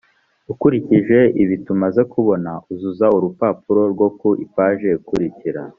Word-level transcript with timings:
ukurikije 0.51 1.19
ibi 1.41 1.55
tumaze 1.65 2.01
kubona 2.13 2.51
uzuza 2.71 3.05
urupapuro 3.17 3.81
rwo 3.93 4.07
ku 4.19 4.27
ipaji 4.45 4.89
ikurikira 4.97 5.61